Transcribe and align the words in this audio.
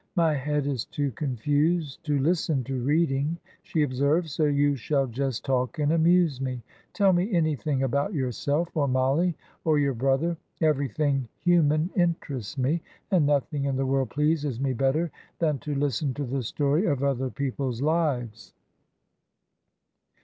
"My 0.15 0.33
head 0.33 0.65
is 0.65 0.85
too 0.85 1.11
confused 1.11 2.03
to 2.05 2.17
listen 2.17 2.63
to 2.63 2.81
reading," 2.83 3.37
she 3.61 3.83
observed; 3.83 4.29
"so 4.31 4.45
you 4.45 4.75
shall 4.75 5.05
just 5.05 5.45
talk 5.45 5.77
and 5.77 5.91
amuse 5.91 6.41
me. 6.41 6.63
Tell 6.91 7.13
me 7.13 7.31
anything 7.31 7.83
about 7.83 8.11
yourself, 8.11 8.69
or 8.75 8.87
Mollie, 8.87 9.37
or 9.63 9.77
your 9.77 9.93
brother; 9.93 10.37
everything 10.59 11.27
human 11.37 11.91
interests 11.95 12.57
me, 12.57 12.81
and 13.11 13.27
nothing 13.27 13.65
in 13.65 13.75
the 13.75 13.85
world 13.85 14.09
pleases 14.09 14.59
me 14.59 14.73
better 14.73 15.11
than 15.37 15.59
to 15.59 15.75
listen 15.75 16.15
to 16.15 16.23
the 16.23 16.41
story 16.41 16.87
of 16.87 17.03
other 17.03 17.29
people's 17.29 17.83
lives." 17.83 18.55